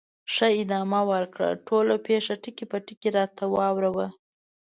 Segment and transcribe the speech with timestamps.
[0.33, 4.07] ښه، ادامه ورکړه، ټوله پېښه ټکي په ټکي راته واوره وه.